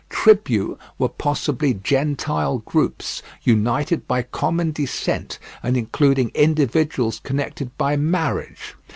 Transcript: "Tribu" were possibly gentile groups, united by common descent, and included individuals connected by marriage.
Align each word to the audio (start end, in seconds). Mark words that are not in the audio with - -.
"Tribu" 0.09 0.77
were 0.97 1.09
possibly 1.09 1.75
gentile 1.75 2.57
groups, 2.57 3.21
united 3.43 4.07
by 4.07 4.23
common 4.23 4.71
descent, 4.71 5.37
and 5.61 5.77
included 5.77 6.29
individuals 6.33 7.19
connected 7.23 7.77
by 7.77 7.95
marriage. 7.95 8.73